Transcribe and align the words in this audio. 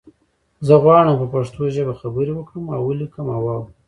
زه 0.67 0.73
غواړم 0.83 1.15
په 1.21 1.27
پښتو 1.33 1.61
ژبه 1.75 1.93
خبری 2.01 2.31
وکړم 2.35 2.65
او 2.75 2.81
ولیکم 2.89 3.25
او 3.35 3.41
وارم 3.45 3.67